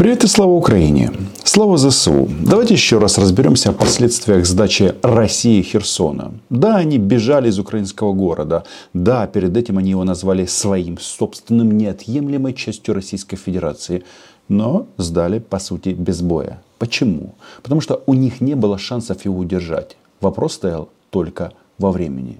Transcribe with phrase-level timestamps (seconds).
[0.00, 1.12] Привет и слава Украине!
[1.44, 2.26] Слава ЗСУ!
[2.40, 6.32] Давайте еще раз разберемся о последствиях сдачи России Херсона.
[6.48, 8.64] Да, они бежали из украинского города.
[8.94, 14.02] Да, перед этим они его назвали своим собственным неотъемлемой частью Российской Федерации.
[14.48, 16.62] Но сдали, по сути, без боя.
[16.78, 17.34] Почему?
[17.62, 19.98] Потому что у них не было шансов его удержать.
[20.22, 22.38] Вопрос стоял только во времени.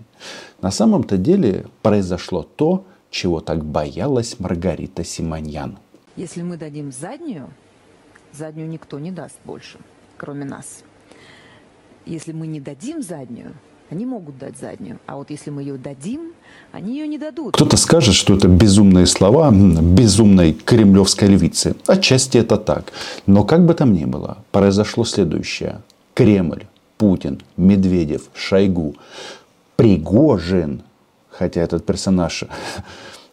[0.63, 5.77] На самом-то деле произошло то, чего так боялась Маргарита Симоньян.
[6.17, 7.51] Если мы дадим заднюю,
[8.33, 9.79] заднюю никто не даст больше,
[10.17, 10.83] кроме нас.
[12.07, 13.55] Если мы не дадим заднюю,
[13.91, 14.99] они могут дать заднюю.
[15.07, 16.33] А вот если мы ее дадим,
[16.73, 17.55] они ее не дадут.
[17.55, 21.75] Кто-то скажет, что это безумные слова безумной кремлевской львицы.
[21.87, 22.93] Отчасти это так.
[23.27, 25.83] Но как бы там ни было, произошло следующее.
[26.15, 26.67] Кремль,
[26.99, 28.95] Путин, Медведев, Шойгу,
[29.77, 30.83] Пригожин,
[31.31, 32.45] хотя этот персонаж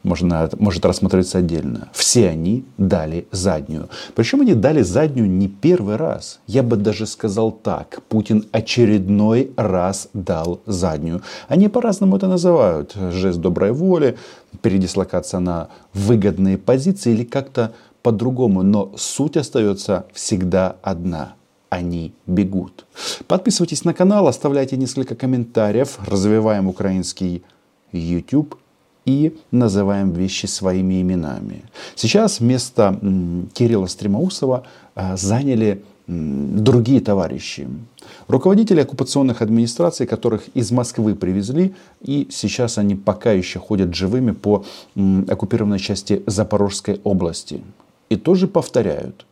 [0.03, 1.89] можно, может рассматриваться отдельно.
[1.93, 3.89] Все они дали заднюю.
[4.15, 6.39] Причем они дали заднюю не первый раз.
[6.47, 8.01] Я бы даже сказал так.
[8.09, 11.21] Путин очередной раз дал заднюю.
[11.48, 12.95] Они по-разному это называют.
[13.12, 14.17] Жест доброй воли,
[14.62, 18.63] передислокация на выгодные позиции или как-то по-другому.
[18.63, 21.34] Но суть остается всегда одна
[21.70, 22.85] они бегут.
[23.27, 27.43] Подписывайтесь на канал, оставляйте несколько комментариев, развиваем украинский
[27.91, 28.57] YouTube
[29.08, 31.63] и называем вещи своими именами.
[31.96, 33.00] Сейчас место
[33.54, 34.63] Кирилла Стремоусова
[34.96, 37.68] а, заняли другие товарищи.
[38.28, 44.63] Руководители оккупационных администраций, которых из Москвы привезли, и сейчас они пока еще ходят живыми по
[44.96, 47.62] оккупированной части Запорожской области.
[48.10, 49.26] И тоже повторяют.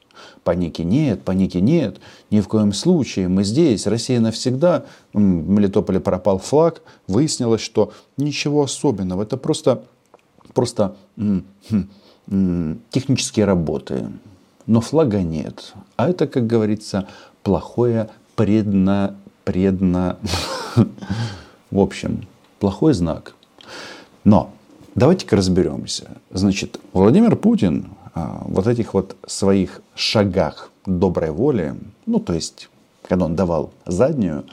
[0.45, 3.27] Паники нет, паники нет, ни в коем случае.
[3.27, 4.85] Мы здесь, Россия навсегда.
[5.11, 6.83] В Мелитополе пропал флаг.
[7.07, 9.23] Выяснилось, что ничего особенного.
[9.23, 9.85] Это просто,
[10.53, 10.95] просто
[12.27, 14.07] технические работы.
[14.67, 15.73] Но флага нет.
[15.95, 17.07] А это, как говорится,
[17.41, 19.15] плохое предна...
[19.45, 20.19] предна...
[21.71, 22.27] В общем,
[22.59, 23.33] плохой знак.
[24.23, 24.51] Но
[24.93, 26.11] давайте-ка разберемся.
[26.29, 32.69] Значит, Владимир Путин вот этих вот своих шагах доброй воли, ну то есть,
[33.07, 34.45] когда он давал заднюю,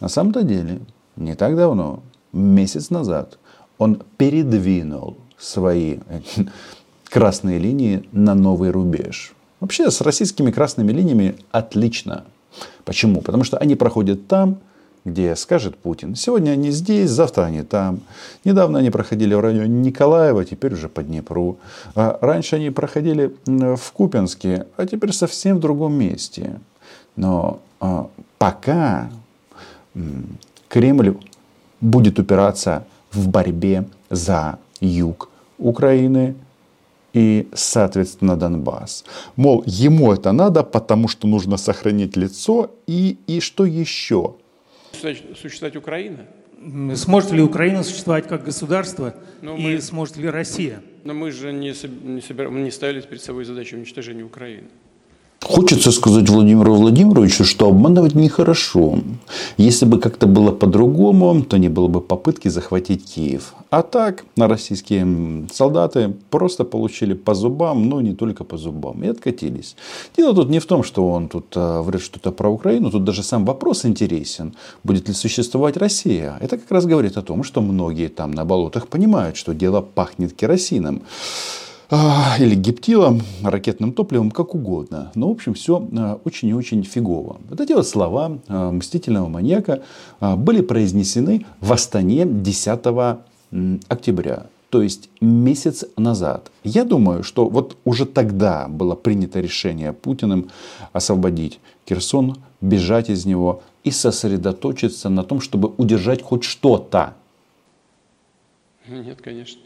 [0.00, 0.80] на самом-то деле,
[1.16, 3.38] не так давно, месяц назад,
[3.78, 5.98] он передвинул свои
[7.10, 9.34] красные линии на новый рубеж.
[9.60, 12.24] Вообще с российскими красными линиями отлично.
[12.84, 13.20] Почему?
[13.20, 14.58] Потому что они проходят там,
[15.04, 16.14] где скажет Путин.
[16.14, 18.00] Сегодня они здесь, завтра они там.
[18.44, 21.58] Недавно они проходили в районе Николаева, теперь уже по Днепру.
[21.94, 26.60] А раньше они проходили в Купенске, а теперь совсем в другом месте.
[27.16, 28.08] Но а,
[28.38, 29.10] пока
[30.68, 31.16] Кремль
[31.80, 35.28] будет упираться в борьбе за юг
[35.58, 36.34] Украины
[37.12, 39.04] и, соответственно, Донбасс.
[39.36, 44.34] Мол, ему это надо, потому что нужно сохранить лицо и, и что еще?
[44.92, 46.26] Существовать Украина?
[46.94, 50.82] Сможет ли Украина существовать как государство но и мы, сможет ли Россия?
[51.04, 54.68] Но мы же не, не, собир, не ставили перед собой задачу уничтожения Украины.
[55.42, 58.98] Хочется сказать Владимиру Владимировичу, что обманывать нехорошо.
[59.56, 63.54] Если бы как-то было по-другому, то не было бы попытки захватить Киев.
[63.70, 69.08] А так, на российские солдаты просто получили по зубам, но не только по зубам, и
[69.08, 69.76] откатились.
[70.14, 73.22] Дело тут не в том, что он тут а, врет что-то про Украину, тут даже
[73.22, 74.54] сам вопрос интересен.
[74.84, 76.36] Будет ли существовать Россия?
[76.40, 80.34] Это как раз говорит о том, что многие там на болотах понимают, что дело пахнет
[80.34, 81.00] керосином.
[81.92, 85.10] А, или гептилом, ракетным топливом, как угодно.
[85.16, 87.40] Но, в общем, все а, очень и очень фигово.
[87.48, 89.82] Вот эти вот слова а, мстительного маньяка
[90.20, 92.80] были произнесены в Астане 10
[93.88, 94.46] октября.
[94.68, 96.52] То есть месяц назад.
[96.62, 100.50] Я думаю, что вот уже тогда было принято решение Путиным
[100.92, 101.58] освободить
[101.88, 107.14] Херсон, бежать из него и сосредоточиться на том, чтобы удержать хоть что-то.
[108.86, 109.60] Нет, конечно.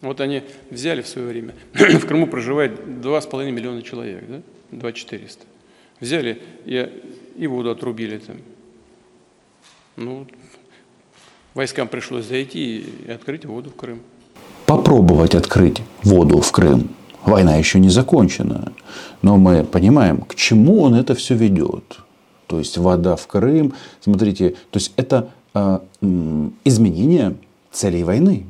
[0.00, 4.40] Вот они взяли в свое время, в Крыму проживает 2,5 миллиона человек, да?
[4.70, 5.44] 2 400.
[6.00, 6.88] Взяли и,
[7.36, 8.36] и воду отрубили там.
[9.96, 10.26] Ну,
[11.54, 14.00] войскам пришлось зайти и открыть воду в Крым.
[14.66, 16.90] Попробовать открыть воду в Крым.
[17.24, 18.72] Война еще не закончена.
[19.22, 21.98] Но мы понимаем, к чему он это все ведет.
[22.46, 23.74] То есть вода в Крым.
[24.00, 25.80] Смотрите, то есть это э,
[26.64, 27.34] изменение
[27.72, 28.46] целей войны.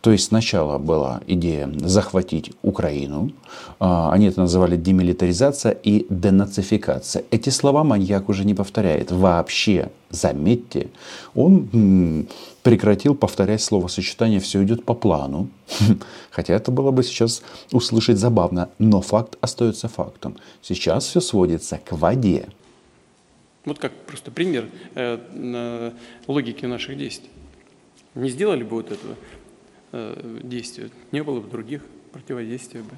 [0.00, 3.32] То есть сначала была идея захватить Украину.
[3.80, 7.24] А, они это называли демилитаризация и денацификация.
[7.30, 9.10] Эти слова маньяк уже не повторяет.
[9.10, 10.88] Вообще, заметьте,
[11.34, 12.26] он
[12.62, 15.48] прекратил повторять словосочетание «все идет по плану».
[16.30, 17.42] Хотя это было бы сейчас
[17.72, 20.36] услышать забавно, но факт остается фактом.
[20.62, 22.46] Сейчас все сводится к воде.
[23.64, 25.92] Вот как просто пример э,
[26.26, 27.28] логики наших действий.
[28.14, 29.14] Не сделали бы вот этого
[29.92, 31.82] э, действия, не было бы других
[32.12, 32.90] противодействий бы.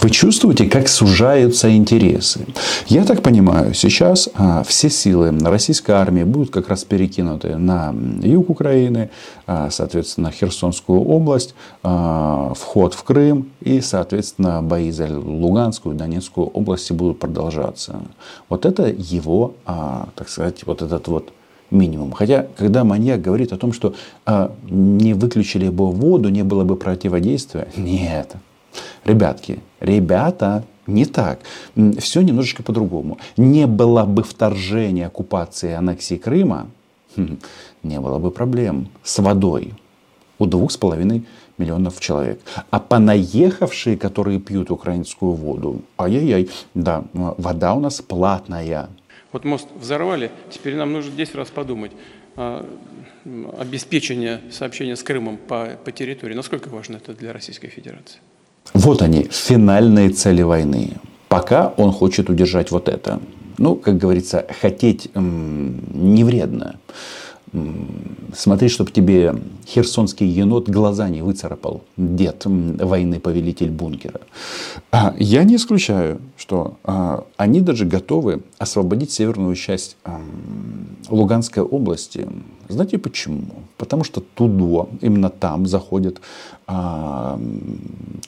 [0.00, 2.46] Вы чувствуете, как сужаются интересы.
[2.86, 8.50] Я так понимаю, сейчас а, все силы российской армии будут как раз перекинуты на юг
[8.50, 9.10] Украины,
[9.46, 16.92] а, соответственно, Херсонскую область, а, вход в Крым и, соответственно, бои за Луганскую, Донецкую области
[16.92, 18.00] будут продолжаться.
[18.48, 21.32] Вот это его, а, так сказать, вот этот вот
[21.70, 22.12] минимум.
[22.12, 26.76] Хотя, когда маньяк говорит о том, что а, не выключили бы воду, не было бы
[26.76, 28.36] противодействия, нет.
[29.04, 31.40] Ребятки, ребята, не так.
[31.98, 33.18] Все немножечко по-другому.
[33.36, 36.68] Не было бы вторжения, оккупации, аннексии Крыма,
[37.16, 37.38] хм,
[37.82, 39.74] не было бы проблем с водой
[40.38, 41.24] у двух с половиной
[41.58, 42.40] миллионов человек.
[42.70, 48.88] А понаехавшие, которые пьют украинскую воду, ай-яй-яй, да, вода у нас платная.
[49.36, 51.92] Вот мост взорвали, теперь нам нужно 10 раз подумать.
[52.36, 52.66] А,
[53.58, 58.20] обеспечение сообщения с Крымом по, по территории, насколько важно это для Российской Федерации?
[58.72, 60.92] Вот они, финальные цели войны.
[61.28, 63.20] Пока он хочет удержать вот это.
[63.58, 66.76] Ну, как говорится, хотеть м, не вредно.
[68.34, 69.34] Смотри, чтобы тебе
[69.66, 74.20] херсонский енот глаза не выцарапал, дед войны, повелитель бункера.
[74.90, 79.96] А, я не исключаю, что а, они даже готовы освободить северную часть
[81.08, 82.28] Луганской области.
[82.68, 83.62] Знаете почему?
[83.86, 86.20] Потому что туда, именно там заходят
[86.68, 87.38] а,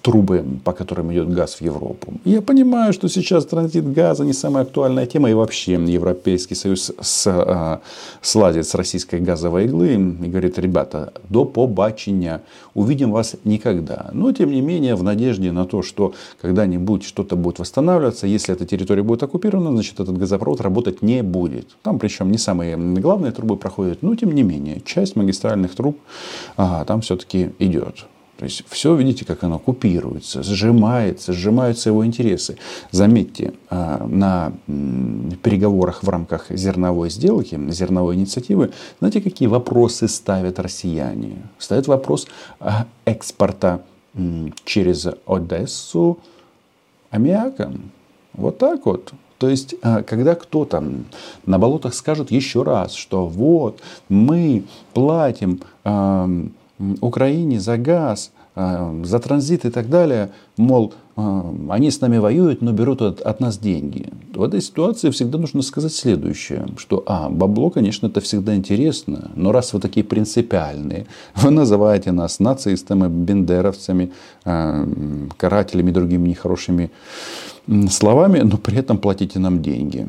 [0.00, 2.12] трубы, по которым идет газ в Европу.
[2.24, 7.26] Я понимаю, что сейчас транзит газа не самая актуальная тема, и вообще Европейский Союз с,
[7.26, 7.80] а,
[8.22, 12.40] сладит с российской газовой иглы и говорит, ребята, до побачення,
[12.74, 14.10] увидим вас никогда.
[14.12, 18.64] Но, тем не менее, в надежде на то, что когда-нибудь что-то будет восстанавливаться, если эта
[18.66, 21.76] территория будет оккупирована, значит, этот газопровод работать не будет.
[21.82, 25.16] Там, причем, не самые главные трубы проходят, но, тем не менее, часть
[25.48, 26.00] магистральных труб
[26.56, 28.06] а, там все-таки идет.
[28.36, 32.56] То есть все, видите, как оно купируется, сжимается, сжимаются его интересы.
[32.92, 34.52] Заметьте, а, на
[35.42, 41.36] переговорах в рамках зерновой сделки, зерновой инициативы, знаете, какие вопросы ставят россияне?
[41.58, 42.28] Ставят вопрос
[43.04, 43.82] экспорта
[44.64, 46.18] через Одессу
[47.10, 47.72] аммиака.
[48.34, 49.12] Вот так вот.
[49.38, 50.82] То есть, а, когда кто-то
[51.46, 55.60] на болотах скажет еще раз, что вот мы платим
[57.00, 60.92] Украине за газ, а, за транзит и так далее, мол,
[61.68, 64.06] они с нами воюют, но берут от, от нас деньги.
[64.34, 69.50] В этой ситуации всегда нужно сказать следующее, что, а, бабло, конечно, это всегда интересно, но
[69.50, 74.12] раз вы такие принципиальные, вы называете нас нацистами, бендеровцами,
[74.44, 76.90] карателями, другими нехорошими
[77.90, 80.06] словами, но при этом платите нам деньги.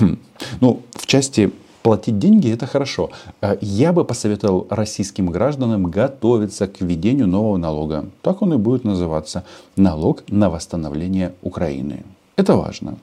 [0.00, 0.18] Хм.
[0.60, 3.10] Ну, в части платить деньги– это хорошо.
[3.40, 8.04] Э, я бы посоветовал российским гражданам готовиться к введению нового налога.
[8.22, 9.44] Так он и будет называться.
[9.76, 12.04] Налог на восстановление Украины.
[12.36, 12.96] Это важно.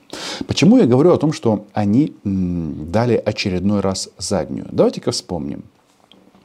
[0.46, 4.66] Почему я говорю о том, что они дали очередной раз заднюю?
[4.72, 5.62] Давайте-ка вспомним.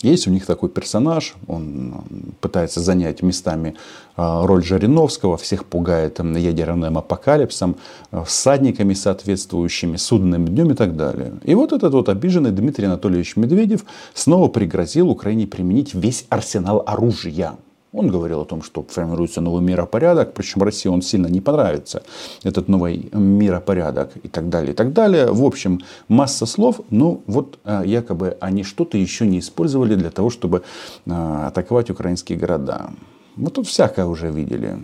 [0.03, 1.95] Есть у них такой персонаж, он
[2.41, 3.75] пытается занять местами
[4.17, 7.77] а, роль Жириновского, всех пугает ядерным апокалипсом,
[8.11, 11.35] а, всадниками соответствующими, судным днем и так далее.
[11.44, 17.56] И вот этот вот обиженный Дмитрий Анатольевич Медведев снова пригрозил Украине применить весь арсенал оружия.
[17.94, 22.02] Он говорил о том, что формируется новый миропорядок, причем России он сильно не понравится,
[22.44, 25.31] этот новый миропорядок и так далее, и так далее.
[25.31, 30.31] В общем, масса слов, но вот а, якобы они что-то еще не использовали для того,
[30.31, 30.64] чтобы
[31.06, 32.90] а, атаковать украинские города.
[33.35, 34.80] Мы тут всякое уже видели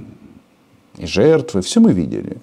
[1.00, 2.38] и жертвы, все мы видели.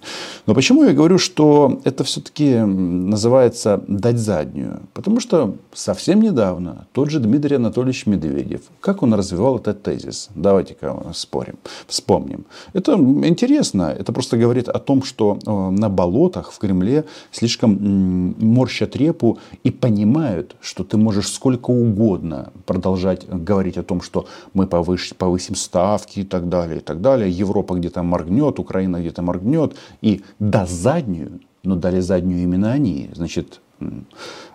[0.47, 4.81] Но почему я говорю, что это все-таки называется дать заднюю?
[4.95, 10.29] Потому что совсем недавно тот же Дмитрий Анатольевич Медведев, как он развивал этот тезис?
[10.35, 12.47] Давайте-ка спорим, вспомним.
[12.73, 18.97] Это интересно, это просто говорит о том, что э, на болотах в Кремле слишком морщат
[18.97, 25.55] репу и понимают, что ты можешь сколько угодно продолжать говорить о том, что мы повысим
[25.55, 27.31] ставки и так далее, и так далее.
[27.31, 33.11] Европа где-то моргнет, моргнет, Украина где-то моргнет, и да заднюю, но дали заднюю именно они.
[33.15, 33.61] Значит,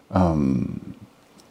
[0.10, 0.82] эм,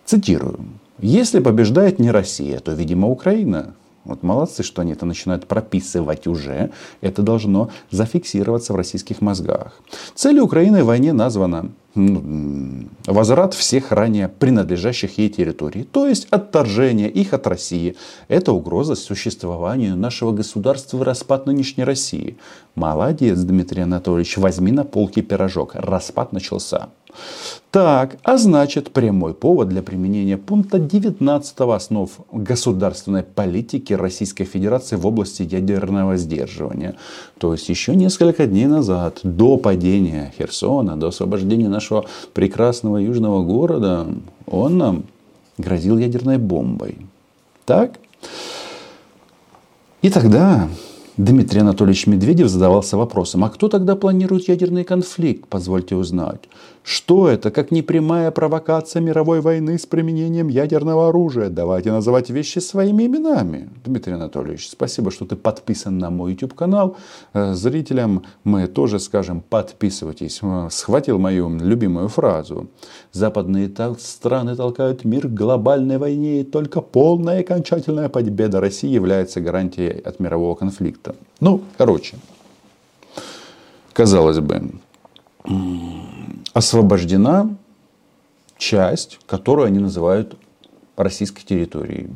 [0.05, 0.59] цитирую.
[1.03, 3.75] Если побеждает не Россия, то, видимо, Украина.
[4.05, 6.71] Вот молодцы, что они это начинают прописывать уже.
[7.03, 9.73] Это должно зафиксироваться в российских мозгах.
[10.15, 17.35] Целью Украины в войне названа возврат всех ранее принадлежащих ей территорий, то есть отторжение их
[17.35, 17.97] от России.
[18.29, 22.37] Это угроза существованию нашего государства и распад нынешней России.
[22.75, 25.75] Молодец, Дмитрий Анатольевич, возьми на полке пирожок.
[25.75, 26.91] Распад начался.
[27.71, 35.07] Так, а значит прямой повод для применения пункта 19 основ государственной политики Российской Федерации в
[35.07, 36.97] области ядерного сдерживания.
[37.39, 44.07] То есть еще несколько дней назад, до падения Херсона, до освобождения нашего прекрасного южного города,
[44.47, 45.05] он нам
[45.57, 46.99] грозил ядерной бомбой.
[47.67, 48.01] Так?
[50.03, 50.69] И тогда
[51.23, 56.49] Дмитрий Анатольевич Медведев задавался вопросом, а кто тогда планирует ядерный конфликт, позвольте узнать.
[56.83, 61.51] Что это, как непрямая провокация мировой войны с применением ядерного оружия?
[61.51, 63.69] Давайте называть вещи своими именами.
[63.85, 66.97] Дмитрий Анатольевич, спасибо, что ты подписан на мой YouTube канал.
[67.35, 70.41] Э, зрителям мы тоже скажем, подписывайтесь.
[70.43, 72.71] Э, схватил мою любимую фразу.
[73.13, 79.43] Западные страны толкают мир к глобальной войне, и только полная и окончательная победа России является
[79.43, 81.10] гарантией от мирового конфликта.
[81.41, 82.17] Ну, короче,
[83.93, 84.73] казалось бы,
[86.53, 87.51] освобождена
[88.59, 90.37] часть, которую они называют
[90.97, 92.11] российской территорией.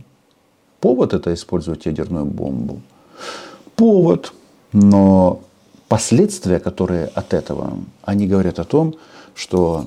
[0.80, 2.80] Повод это использовать ядерную бомбу.
[3.76, 4.32] Повод,
[4.72, 5.40] но
[5.88, 8.94] последствия, которые от этого, они говорят о том,
[9.34, 9.86] что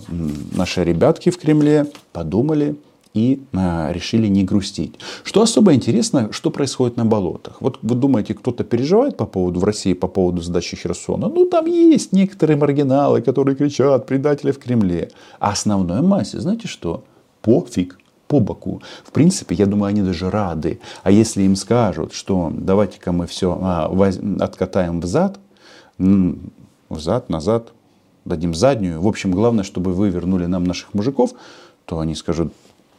[0.52, 2.76] наши ребятки в Кремле подумали,
[3.14, 4.96] и а, решили не грустить.
[5.24, 7.62] Что особо интересно, что происходит на болотах.
[7.62, 11.28] Вот вы думаете, кто-то переживает по поводу в России по поводу сдачи Херсона?
[11.28, 15.10] Ну, там есть некоторые маргиналы, которые кричат предатели в Кремле.
[15.40, 17.04] А основной массе, знаете что?
[17.42, 18.82] Пофиг по боку.
[19.04, 20.80] В принципе, я думаю, они даже рады.
[21.04, 25.40] А если им скажут, что давайте-ка мы все а, воз, откатаем взад,
[26.90, 27.74] взад, назад,
[28.26, 29.02] дадим заднюю.
[29.02, 31.32] В общем, главное, чтобы вы вернули нам наших мужиков,
[31.86, 32.54] то они скажут,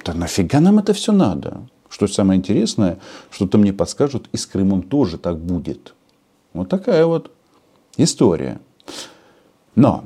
[0.05, 1.63] да нафига нам это все надо?
[1.89, 2.99] Что самое интересное,
[3.31, 5.95] что-то мне подскажут, и с Крымом тоже так будет.
[6.53, 7.31] Вот такая вот
[7.97, 8.61] история.
[9.75, 10.05] Но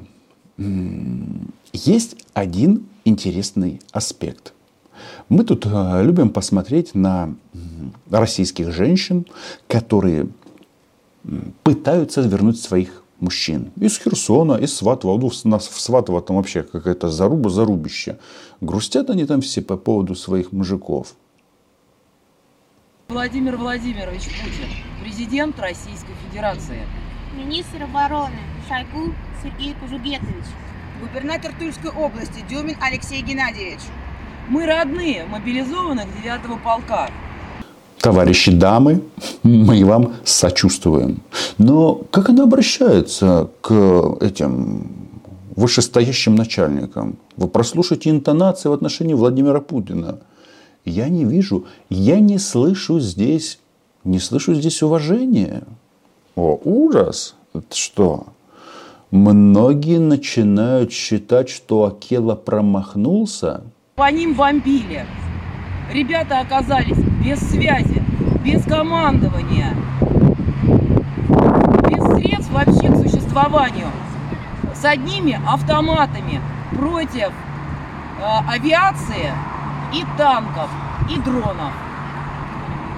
[1.73, 4.53] есть один интересный аспект.
[5.29, 7.35] Мы тут э, любим посмотреть на
[8.11, 9.27] российских женщин,
[9.67, 10.29] которые
[11.63, 13.73] пытаются вернуть своих мужчин.
[13.77, 15.13] Из Херсона, из Сватова.
[15.13, 18.19] У нас в Сватово там вообще какая-то заруба, зарубище.
[18.61, 21.15] Грустят они там все по поводу своих мужиков.
[23.09, 24.69] Владимир Владимирович Путин,
[25.03, 26.87] президент Российской Федерации.
[27.37, 28.39] Министр обороны
[28.69, 30.45] Шойгу Сергей Кужугетович.
[31.01, 33.81] Губернатор Тульской области Дюмин Алексей Геннадьевич.
[34.49, 37.11] Мы родные мобилизованных 9 полка.
[38.03, 39.01] Товарищи дамы,
[39.45, 41.23] мы вам сочувствуем.
[41.59, 44.89] Но как она обращается к этим
[45.55, 47.17] вышестоящим начальникам?
[47.37, 50.19] Вы прослушайте интонации в отношении Владимира Путина.
[50.85, 53.61] Я не вижу, я не слышу здесь,
[54.03, 55.63] не слышу здесь уважения.
[56.35, 57.37] О, ужас!
[57.55, 58.27] Это что?
[59.13, 63.63] Многие начинают считать, что Акела промахнулся.
[63.95, 65.07] По ним бомбили.
[65.93, 68.03] Ребята оказались без связи,
[68.43, 69.77] без командования,
[71.87, 73.89] без средств вообще к существованию,
[74.75, 79.31] с одними автоматами против э, авиации
[79.93, 80.71] и танков,
[81.11, 81.75] и дронов.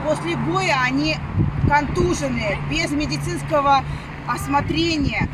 [0.06, 1.16] После боя они
[1.68, 3.82] контужены, без медицинского
[4.28, 5.28] осмотрения,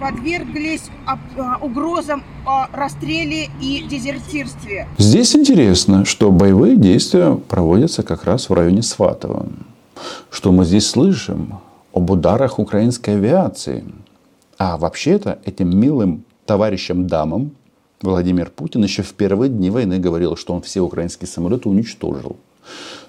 [0.00, 1.16] подверглись а,
[1.60, 2.33] угрозам о
[2.72, 4.88] расстреле и дезертирстве.
[4.98, 9.46] Здесь интересно, что боевые действия проводятся как раз в районе Сватова.
[10.30, 11.60] Что мы здесь слышим
[11.92, 13.84] об ударах украинской авиации.
[14.58, 17.52] А вообще-то этим милым товарищам-дамам
[18.02, 22.36] Владимир Путин еще в первые дни войны говорил, что он все украинские самолеты уничтожил.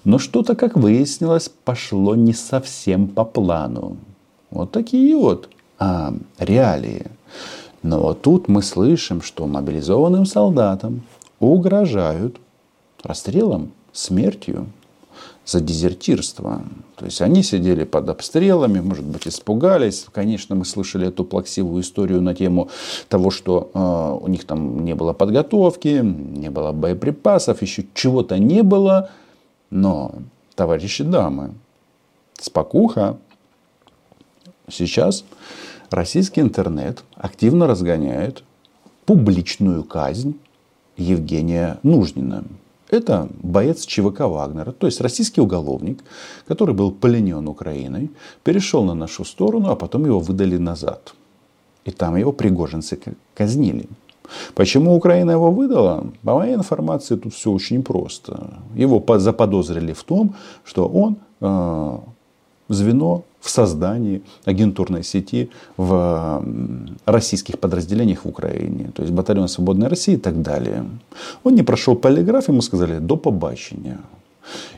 [0.03, 3.97] Но что-то, как выяснилось, пошло не совсем по плану.
[4.51, 5.49] Вот такие вот
[5.79, 7.07] а, реалии.
[7.85, 11.03] Но тут мы слышим, что мобилизованным солдатам
[11.39, 12.37] угрожают
[13.03, 14.65] расстрелом, смертью
[15.45, 16.63] за дезертирство.
[16.95, 20.07] То есть они сидели под обстрелами, может быть, испугались.
[20.11, 22.69] Конечно, мы слышали эту плаксивую историю на тему
[23.07, 28.63] того, что э, у них там не было подготовки, не было боеприпасов, еще чего-то не
[28.63, 29.11] было.
[29.69, 30.15] Но,
[30.55, 31.51] товарищи дамы,
[32.39, 33.17] спокуха.
[34.71, 35.23] Сейчас
[35.89, 38.43] российский интернет активно разгоняет
[39.05, 40.35] публичную казнь
[40.97, 42.43] Евгения Нужнина.
[42.89, 46.03] Это боец ЧВК Вагнера, то есть российский уголовник,
[46.47, 48.11] который был пленен Украиной,
[48.43, 51.15] перешел на нашу сторону, а потом его выдали назад.
[51.83, 52.99] И там его пригожинцы
[53.33, 53.87] казнили.
[54.55, 56.07] Почему Украина его выдала?
[56.23, 58.55] По моей информации тут все очень просто.
[58.75, 61.97] Его заподозрили в том, что он э,
[62.69, 66.43] звено в создании агентурной сети в
[67.05, 70.83] российских подразделениях в Украине, то есть батальон Свободной России и так далее.
[71.43, 73.99] Он не прошел полиграф, ему сказали до побачення.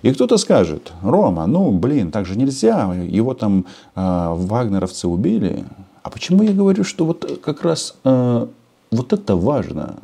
[0.02, 3.66] И кто-то скажет, Рома, ну блин, так же нельзя, его там
[3.96, 5.66] э, вагнеровцы убили.
[6.04, 8.48] А почему я говорю, что вот как раз э,
[8.92, 9.96] вот это важно?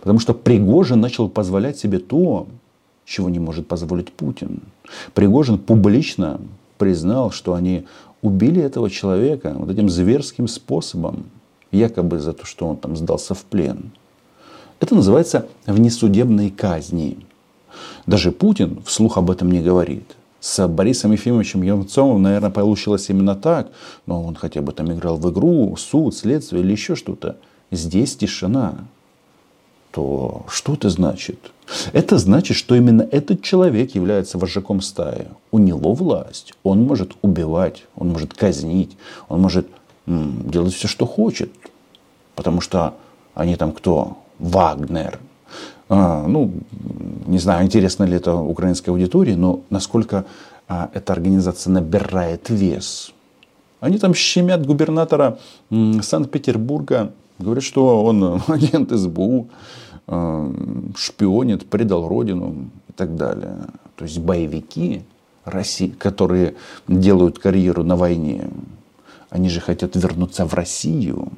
[0.00, 2.46] Потому что Пригожин начал позволять себе то,
[3.04, 4.60] чего не может позволить Путин.
[5.12, 6.40] Пригожин публично
[6.78, 7.86] признал, что они
[8.22, 11.24] убили этого человека вот этим зверским способом,
[11.70, 13.92] якобы за то, что он там сдался в плен.
[14.80, 17.18] Это называется внесудебные казни.
[18.06, 20.16] Даже Путин вслух об этом не говорит.
[20.40, 23.70] С Борисом Ефимовичем Елцовым, наверное, получилось именно так.
[24.06, 27.38] Но он хотя бы там играл в игру, суд, следствие или еще что-то.
[27.70, 28.74] Здесь тишина.
[29.94, 31.38] То что это значит?
[31.92, 35.28] Это значит, что именно этот человек является вожаком стаи.
[35.52, 36.52] У него власть.
[36.64, 38.96] Он может убивать, он может казнить,
[39.28, 39.68] он может
[40.08, 41.52] м, делать все, что хочет.
[42.34, 42.94] Потому что
[43.34, 44.18] они там кто?
[44.40, 45.20] Вагнер.
[45.88, 46.50] А, ну,
[47.26, 50.24] не знаю, интересно ли это украинской аудитории, но насколько
[50.66, 53.12] а, эта организация набирает вес.
[53.78, 55.38] Они там щемят губернатора
[55.70, 59.48] Санкт-Петербурга, говорят, что он агент СБУ.
[60.06, 60.52] Э,
[60.96, 63.56] шпионит, предал родину и так далее.
[63.96, 65.02] То есть боевики
[65.44, 66.54] России, которые
[66.88, 68.50] делают карьеру на войне,
[69.30, 71.28] они же хотят вернуться в Россию.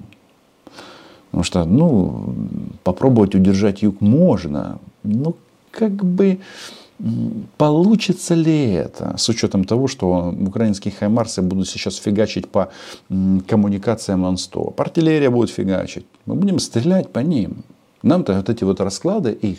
[1.30, 2.34] Потому что, ну,
[2.82, 5.34] попробовать удержать юг можно, но
[5.70, 6.40] как бы
[7.58, 12.70] Получится ли это, с учетом того, что украинские хаймарсы будут сейчас фигачить по
[13.46, 14.80] коммуникациям нон-стоп?
[14.80, 16.06] Артиллерия будет фигачить.
[16.24, 17.64] Мы будем стрелять по ним.
[18.02, 19.58] Нам-то вот эти вот расклады их,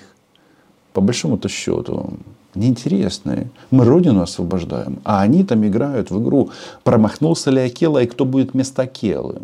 [0.93, 2.13] по большому-то счету,
[2.55, 3.51] неинтересные.
[3.69, 6.49] Мы Родину освобождаем, а они там играют в игру,
[6.83, 9.41] промахнулся ли Акела и кто будет вместо Акелы.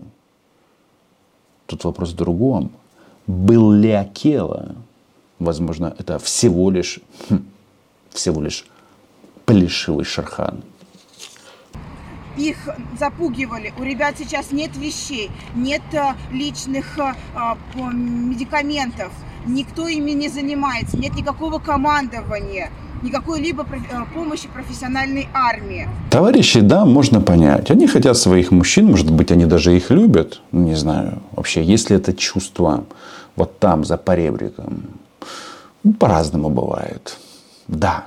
[1.67, 2.71] Тут вопрос в другом.
[3.27, 4.75] Был ли Акела?
[5.39, 7.43] Возможно, это всего лишь, хм,
[8.13, 8.65] всего лишь
[9.45, 10.63] плешивый шархан
[12.37, 12.57] их
[12.99, 13.73] запугивали.
[13.77, 17.13] У ребят сейчас нет вещей, нет э, личных э,
[17.75, 19.11] медикаментов,
[19.45, 22.71] никто ими не занимается, нет никакого командования
[23.03, 25.87] никакой либо э, помощи профессиональной армии.
[26.09, 27.69] Товарищи, да, можно понять.
[27.69, 30.41] Они хотят своих мужчин, может быть, они даже их любят.
[30.51, 31.21] Ну, не знаю.
[31.33, 32.85] Вообще, если это чувство
[33.35, 34.83] вот там, за поребриком,
[35.83, 37.17] ну, по-разному бывает.
[37.67, 38.05] Да.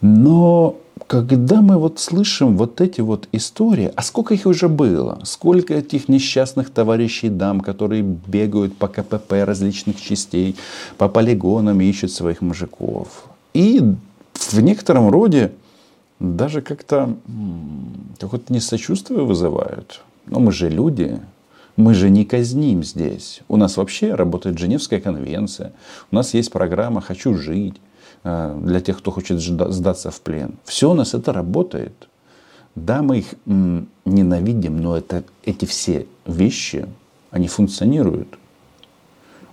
[0.00, 5.74] Но когда мы вот слышим вот эти вот истории, а сколько их уже было, сколько
[5.74, 10.56] этих несчастных товарищей дам, которые бегают по КПП различных частей,
[10.98, 13.24] по полигонам ищут своих мужиков.
[13.54, 13.82] И
[14.34, 15.52] в некотором роде
[16.18, 17.16] даже как-то
[18.18, 20.00] какое-то несочувствие вызывают.
[20.26, 21.20] Но мы же люди,
[21.76, 23.40] мы же не казним здесь.
[23.48, 25.72] У нас вообще работает Женевская конвенция,
[26.10, 27.74] у нас есть программа «Хочу жить».
[28.24, 30.54] Э, для тех, кто хочет сдаться в плен.
[30.64, 32.08] Все у нас это работает.
[32.74, 33.34] Да, мы их
[34.04, 36.86] ненавидим, но это, эти все вещи,
[37.30, 38.38] они функционируют.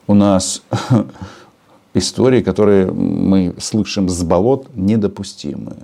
[0.08, 0.62] У нас
[1.93, 5.75] истории, которые мы слышим с болот, недопустимы.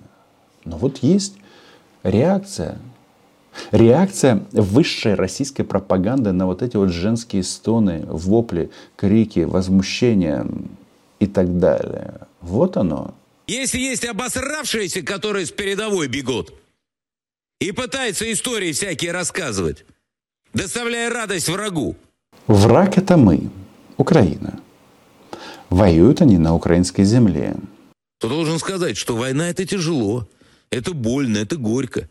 [0.63, 1.35] Но вот есть
[2.03, 2.77] реакция.
[3.71, 10.45] Реакция высшей российской пропаганды на вот эти вот женские стоны, вопли, крики, возмущения
[11.19, 12.21] и так далее.
[12.45, 13.15] Вот оно.
[13.47, 16.53] Если есть обосравшиеся, которые с передовой бегут
[17.59, 19.83] и пытаются истории всякие рассказывать,
[20.53, 21.95] доставляя радость врагу.
[22.45, 23.49] Враг это мы,
[23.97, 24.59] Украина.
[25.71, 27.55] Воюют они на украинской земле.
[28.19, 30.27] То должен сказать, что война это тяжело,
[30.69, 32.07] это больно, это горько.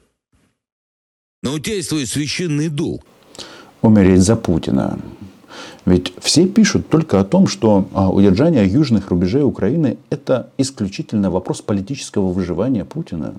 [1.45, 3.05] Но у тебя есть свой священный долг.
[3.83, 4.99] Умереть за Путина.
[5.87, 11.61] Ведь все пишут только о том, что а, удержание южных рубежей Украины– это исключительно вопрос
[11.61, 13.35] политического выживания Путина.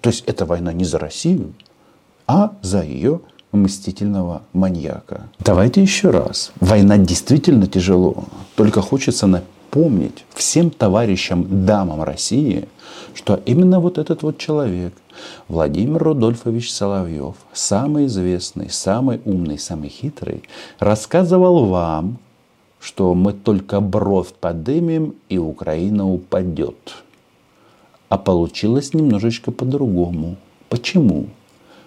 [0.00, 1.54] То есть это война не за Россию,
[2.26, 3.20] а за ее
[3.52, 5.28] мстительного маньяка.
[5.38, 6.52] Давайте еще раз.
[6.60, 8.24] Война действительно тяжело.
[8.56, 9.26] Только хочется
[9.74, 12.68] напомнить всем товарищам, дамам России,
[13.12, 14.94] что именно вот этот вот человек,
[15.48, 20.42] Владимир Рудольфович Соловьев, самый известный, самый умный, самый хитрый,
[20.78, 22.18] рассказывал вам,
[22.80, 26.94] что мы только бровь подымем, и Украина упадет.
[28.08, 30.36] А получилось немножечко по-другому.
[30.68, 31.26] Почему?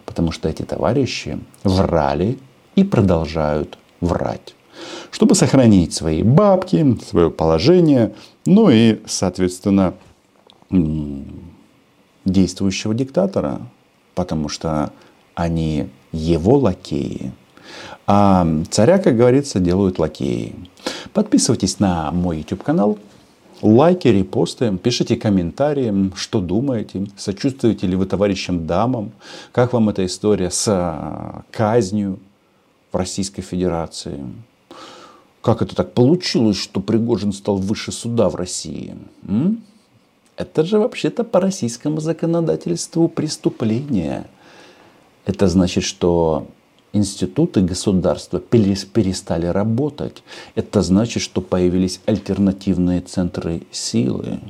[0.06, 2.38] Потому что эти товарищи врали
[2.76, 4.57] и продолжают врать.
[5.12, 8.14] Чтобы сохранить свои бабки, свое положение,
[8.46, 9.94] ну и, соответственно,
[12.26, 13.62] действующего диктатора.
[14.16, 14.92] Потому что
[15.36, 17.32] они его лакеи.
[18.06, 20.56] А царя, как говорится, делают лакеи.
[21.14, 22.98] Подписывайтесь на мой YouTube канал.
[23.62, 29.12] Лайки, репосты, пишите комментарии, что думаете, сочувствуете ли вы товарищам дамам,
[29.52, 32.20] как вам эта история с а, казнью
[32.92, 34.20] в Российской Федерации.
[35.48, 38.98] Как это так получилось, что Пригожин стал выше суда в России?
[39.26, 39.64] М?
[40.36, 44.26] Это же вообще-то по российскому законодательству преступление.
[45.26, 46.48] Это значит, что
[46.92, 50.22] институты государства перестали работать.
[50.56, 54.42] Это значит, что появились альтернативные центры силы.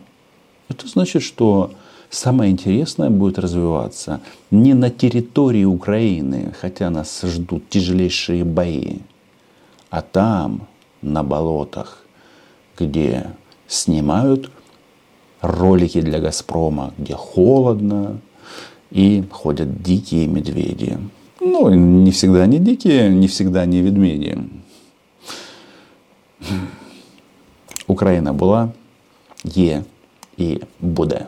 [0.68, 1.74] Это значит, что
[2.10, 9.02] самое интересное будет развиваться не на территории Украины, хотя нас ждут тяжелейшие бои,
[9.92, 10.68] а там,
[11.02, 12.04] на болотах,
[12.78, 13.32] где
[13.68, 14.52] снимают
[15.42, 18.20] ролики для «Газпрома», где холодно,
[18.92, 20.98] и ходят дикие медведи.
[21.40, 24.38] Ну, не всегда они дикие, не всегда они ведмеди.
[27.88, 28.70] Украина была,
[29.46, 29.84] є
[30.38, 31.26] і буде.